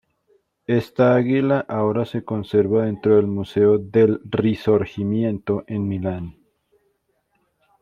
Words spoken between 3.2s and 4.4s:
Museo del